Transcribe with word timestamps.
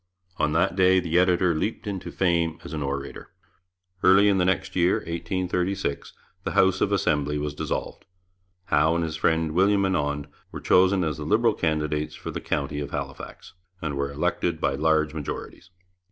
On 0.37 0.51
that 0.53 0.75
day 0.75 0.99
the 0.99 1.19
editor 1.19 1.53
leaped 1.53 1.85
into 1.85 2.11
fame 2.11 2.57
as 2.63 2.73
an 2.73 2.81
orator. 2.81 3.29
Early 4.01 4.29
in 4.29 4.39
the 4.39 4.45
next 4.45 4.75
year 4.75 4.95
(1836) 4.95 6.13
the 6.43 6.53
House 6.53 6.81
of 6.81 6.91
Assembly 6.91 7.37
was 7.37 7.53
dissolved. 7.53 8.05
Howe 8.65 8.95
and 8.95 9.03
his 9.03 9.15
friend 9.17 9.51
William 9.51 9.83
Annand 9.83 10.25
were 10.51 10.59
chosen 10.59 11.03
as 11.03 11.17
the 11.17 11.23
Liberal 11.25 11.53
candidates 11.53 12.15
for 12.15 12.31
the 12.31 12.41
county 12.41 12.79
of 12.79 12.89
Halifax, 12.89 13.53
and 13.79 13.95
were 13.95 14.11
elected 14.11 14.59
by 14.59 14.73
large 14.73 15.13
majorities. 15.13 15.69